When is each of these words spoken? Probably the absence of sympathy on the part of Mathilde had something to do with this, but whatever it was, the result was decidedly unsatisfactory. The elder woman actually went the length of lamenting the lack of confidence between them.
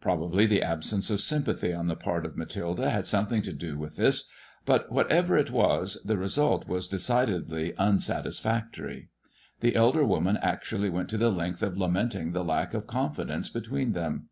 Probably 0.00 0.46
the 0.46 0.62
absence 0.62 1.10
of 1.10 1.20
sympathy 1.20 1.72
on 1.72 1.88
the 1.88 1.96
part 1.96 2.24
of 2.24 2.36
Mathilde 2.36 2.78
had 2.78 3.04
something 3.04 3.42
to 3.42 3.52
do 3.52 3.76
with 3.76 3.96
this, 3.96 4.28
but 4.64 4.92
whatever 4.92 5.36
it 5.36 5.50
was, 5.50 6.00
the 6.04 6.16
result 6.16 6.68
was 6.68 6.86
decidedly 6.86 7.74
unsatisfactory. 7.76 9.08
The 9.58 9.74
elder 9.74 10.04
woman 10.04 10.36
actually 10.36 10.88
went 10.88 11.08
the 11.08 11.30
length 11.30 11.64
of 11.64 11.76
lamenting 11.76 12.30
the 12.30 12.44
lack 12.44 12.74
of 12.74 12.86
confidence 12.86 13.48
between 13.48 13.90
them. 13.90 14.28